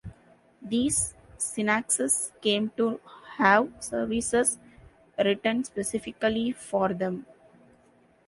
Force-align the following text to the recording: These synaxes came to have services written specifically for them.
These 0.63 1.13
synaxes 1.37 2.31
came 2.41 2.71
to 2.75 2.99
have 3.37 3.71
services 3.81 4.57
written 5.19 5.63
specifically 5.63 6.53
for 6.53 6.89
them. 6.91 7.27